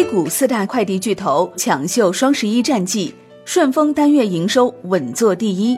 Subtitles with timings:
[0.00, 3.14] A 股四大快递巨头抢秀双十一战绩，
[3.44, 5.76] 顺丰单月营收稳坐第一。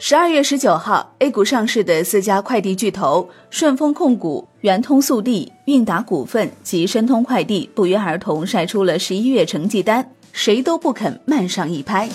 [0.00, 12.08] 十二月十九号，A 股上市的四家快递巨头顺丰控股、圆通速递、韵达股份及申通快递不约而同晒出了十一月成绩单，谁都不肯慢上一拍。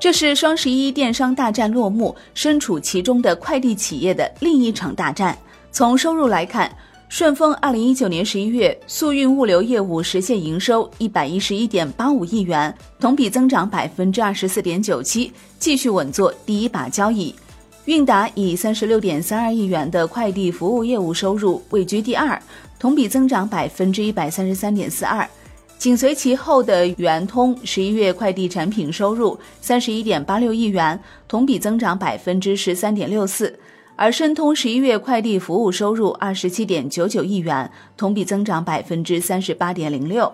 [0.00, 5.38] 这是双十一电商大战落幕，身处其中的快递企业的另一场大战。
[5.70, 6.70] 从收入来看，
[7.12, 17.34] 顺丰二零一九年十一月速运物流业务实现营收一百一十一点八五亿元，同比增长百分之二十四点九七，继续稳坐第一把交椅。
[17.84, 22.42] 韵达以三十六点三二亿元的快递服务业务收入位居第二，
[22.78, 25.28] 同比增长百分之一百三十三点四二。
[25.76, 33.54] 紧随其后的圆通十一月快递产品收入三十一点八六亿元，同比增长百分之十三点六四。
[33.96, 40.32] 而申通十一月快递服务收入二十七点九九亿元，同比增长百分之三十八点零六。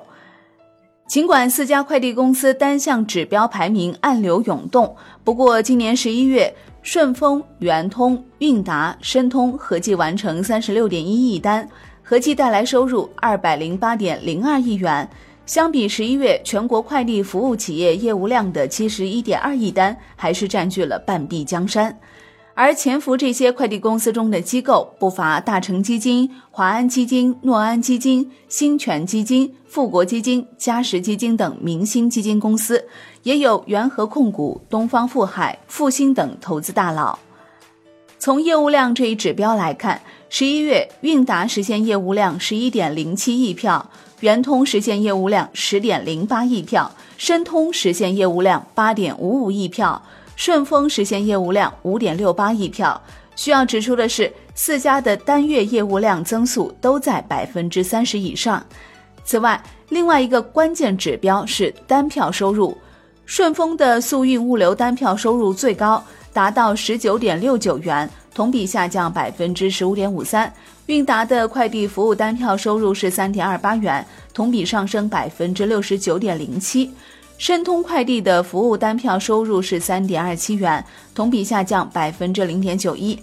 [1.07, 11.67] 尽管四家快递公司单项指标排名暗流涌动，不过今年十一月，顺丰、圆通、韵达、申通合计完成三十六点一亿单，
[12.03, 15.09] 合计带来收入二百零八点零二亿元。
[15.47, 21.99] 相比十一月全国快递服务企业业务量的七十一点二亿单，还是占据了半壁江山。
[22.61, 32.85] 而潜伏这些快递公司中的机构不乏大成基金、华安基金、诺安基金、兴全基金、富国基金、嘉实基金等明星基金公司，
[33.23, 37.17] 也有元和控股、东方富海、复兴等投资大佬。
[38.19, 50.03] 从业务量这一指标来看，十一月韵达实现业务量十一点零七亿票，圆通实现业务量十点零八亿票，申通实现业务量八点五五亿票。
[50.39, 53.03] 顺丰实现业务量五点六八亿票。
[53.35, 58.65] 需要指出的是，四家的单月业务量增速都在百分之三十以上。
[59.25, 62.79] 此外，另外一个关键指标是单票收入。
[63.27, 66.01] 顺丰的速运物流单票收入最高，
[66.33, 70.51] 达到十九点六九元，同比下降百分之十五点五三。
[70.87, 76.93] 韵达的快递服务单票收入是三点二八元，同比上升百分之六十九点零七。
[77.39, 80.85] 申通快递的服务单票收入是三点二七元，
[81.15, 83.17] 同比下降百分之零点九一。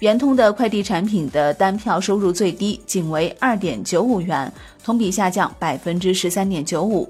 [0.00, 7.08] 圆通的快递产品的单票收入最低，仅为二点九五元，同比下降百分之十三点九五。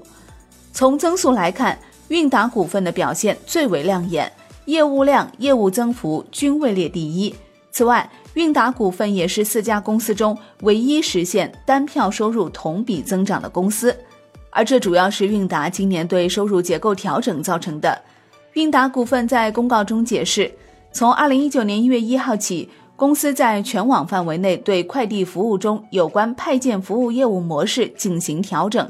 [0.71, 1.77] 从增速来看，
[2.09, 4.31] 韵达股份的表现最为亮眼，
[4.65, 7.33] 业务量、业务增幅均位列第一。
[7.71, 13.97] 此外，韵达股份也是四家公司中唯一实现单票收入同比增长的公司。
[14.51, 17.99] 而这主要是韵达今年对收入结构调整造成的。
[18.53, 20.51] 韵达股份在公告中解释，
[20.91, 28.85] 从二零一九年一月一号起，公司在全网范围内对快递服务中有关派件服务业务模式进行调整。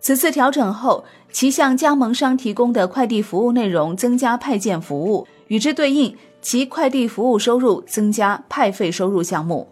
[0.00, 9.68] 此次调整后，其向加盟商提供的快递服务内容增加派件服务，与之对应，其快递服务收入增加派费收入项目。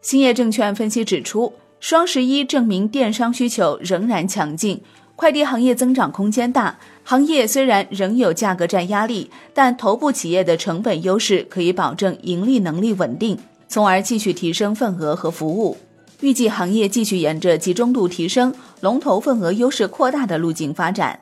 [0.00, 1.52] 兴业证券分析指出。
[1.82, 4.80] 双十一证明电商需求仍然强劲，
[5.16, 6.78] 快递行业增长空间大。
[7.02, 15.76] 行业虽然仍有价格战压力，但头部企业的成本优势可以保证盈利能力稳定，从而继续提升份额和服务。
[16.20, 21.18] 预计行业继续沿着集中度提升、龙头份额优势扩大的路径发展。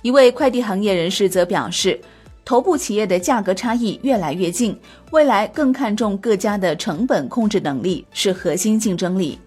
[0.00, 2.00] 一位快递行业人士则表示，
[2.46, 4.74] 头部企业的价格差异越来越近，
[5.10, 9.38] 未来更看重各家的成本控制能力是核心竞争力。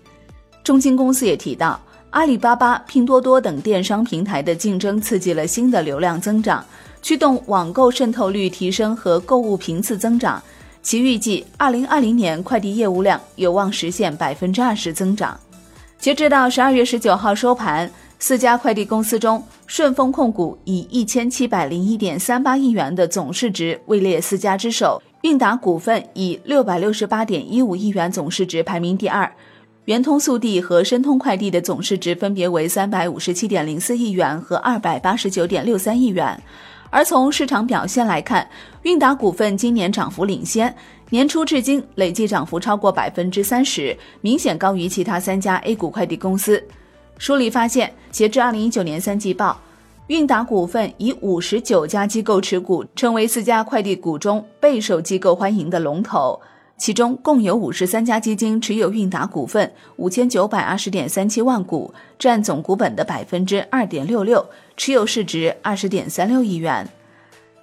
[0.66, 6.66] 中金公司也提到，阿里巴巴、拼多多等电商平台的竞争刺激了新的流量增长，
[7.04, 10.42] 驱动网购渗透率提升和购物频次增长。
[10.82, 15.40] 其预计，二零二零年快递业务量有望实现百分之二十增长。
[16.00, 17.88] 截止到十二月十九号收盘，
[18.18, 29.32] 四家快递公司中，顺丰控股以一千七百零一点三八亿元的总市值位列四家之首，韵达股份以六百六十八点一五亿元总市值排名第二。
[29.86, 36.42] 圆通速递和申通快递的总市值分别为三百五十七点零四亿元和二百八十九点六三亿元，
[36.90, 38.48] 而从市场表现来看，
[38.82, 40.76] 韵达股份今年涨幅领先，
[41.12, 46.64] 年初至今累计涨幅超过百分之三十，明显高于其他三家 A 股快递公司。
[47.20, 49.56] 梳理发现，截至二零一九年三季报，
[50.08, 56.42] 韵达股份以五十九家机构持股，成为四家快递股中备受机构欢迎的龙头。
[56.78, 64.46] 其中共有五十三家基金持有韵达股份五千九百二十点三七万股，占总股本的百分之二点六六，
[64.76, 66.88] 持有市值二十点三六亿元。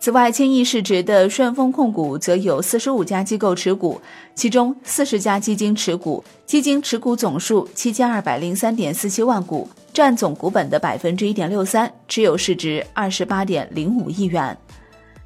[0.01, 4.01] 此外，千亿市值的顺丰控股则有四十五家机构持股，
[4.35, 14.59] 其中四十家基金持股，基金持股总数七千二百零三点四七万股，占总股本的百分之一点六三，持有市值二十八点零五亿元。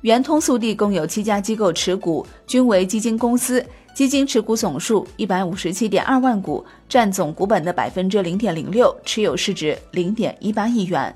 [0.06, 3.60] 圆通速递共有七家机构持股，均为基金公司，
[3.92, 11.12] 基金持股总数一百五十七点二万股，占总股本的百分之零点零六，持有市值零点一八亿元。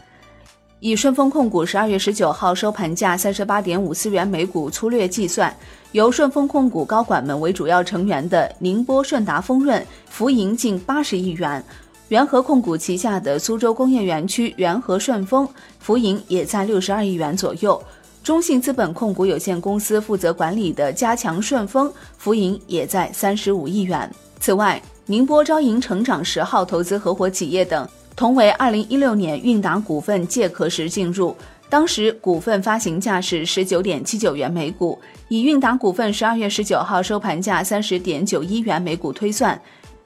[0.80, 5.56] 以顺丰控股十二月十九号收盘价三十八点五四元每股粗略计算，
[5.92, 11.62] 由顺丰控股高管们为主要成员的宁波顺达丰润浮盈近八十亿元，
[12.08, 15.48] 元和控股旗下的苏州工业园区元和顺丰
[15.78, 17.80] 浮盈也在六十二亿元左右，
[18.22, 24.10] 中信资本控股有限公司负责管理的加强顺丰浮盈也在三十五亿元。
[24.38, 27.88] 此外，宁波招银成长十号投资合伙企业等。
[28.14, 31.34] 同为二零一六年韵达股份借壳时进入，
[31.70, 39.58] 当时股份发行价是十九点七九元每股，以韵达股份十二月十九号收盘价三十点九一元每股推算，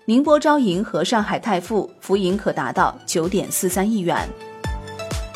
[0.05, 4.29] 宁波招银和上海泰富浮盈可达到九点四三亿元。